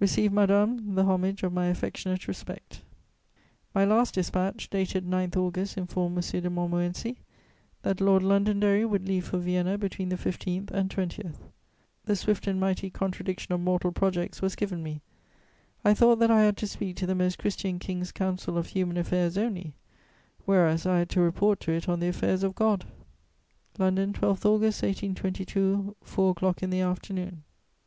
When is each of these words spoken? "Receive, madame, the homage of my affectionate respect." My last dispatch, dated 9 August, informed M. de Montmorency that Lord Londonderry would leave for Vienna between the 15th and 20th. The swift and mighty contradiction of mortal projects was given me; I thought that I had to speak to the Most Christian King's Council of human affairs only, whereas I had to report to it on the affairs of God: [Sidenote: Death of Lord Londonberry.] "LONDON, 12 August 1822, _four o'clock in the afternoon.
"Receive, 0.00 0.32
madame, 0.32 0.94
the 0.94 1.04
homage 1.04 1.42
of 1.42 1.52
my 1.52 1.66
affectionate 1.66 2.26
respect." 2.26 2.80
My 3.74 3.84
last 3.84 4.14
dispatch, 4.14 4.70
dated 4.70 5.06
9 5.06 5.32
August, 5.36 5.76
informed 5.76 6.16
M. 6.16 6.40
de 6.42 6.48
Montmorency 6.48 7.18
that 7.82 8.00
Lord 8.00 8.22
Londonderry 8.22 8.86
would 8.86 9.06
leave 9.06 9.26
for 9.26 9.36
Vienna 9.36 9.76
between 9.76 10.08
the 10.08 10.16
15th 10.16 10.70
and 10.70 10.88
20th. 10.88 11.36
The 12.06 12.16
swift 12.16 12.46
and 12.46 12.58
mighty 12.58 12.88
contradiction 12.88 13.52
of 13.52 13.60
mortal 13.60 13.92
projects 13.92 14.40
was 14.40 14.56
given 14.56 14.82
me; 14.82 15.02
I 15.84 15.92
thought 15.92 16.18
that 16.20 16.30
I 16.30 16.44
had 16.44 16.56
to 16.56 16.66
speak 16.66 16.96
to 16.96 17.06
the 17.06 17.14
Most 17.14 17.36
Christian 17.38 17.78
King's 17.78 18.10
Council 18.10 18.56
of 18.56 18.68
human 18.68 18.96
affairs 18.96 19.36
only, 19.36 19.74
whereas 20.46 20.86
I 20.86 21.00
had 21.00 21.10
to 21.10 21.20
report 21.20 21.60
to 21.60 21.72
it 21.72 21.90
on 21.90 22.00
the 22.00 22.08
affairs 22.08 22.42
of 22.42 22.54
God: 22.54 22.84
[Sidenote: 22.84 23.02
Death 23.02 23.02
of 23.02 23.30
Lord 23.30 23.92
Londonberry.] 23.92 24.06
"LONDON, 24.06 24.12
12 24.14 24.46
August 24.46 24.82
1822, 24.82 25.96
_four 26.02 26.30
o'clock 26.30 26.62
in 26.62 26.70
the 26.70 26.80
afternoon. 26.80 27.42